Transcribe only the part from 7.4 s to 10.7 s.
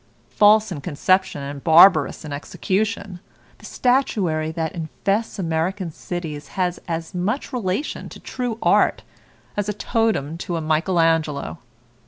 relation to true art, as a totem to a